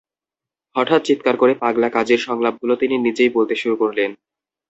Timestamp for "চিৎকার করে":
1.05-1.53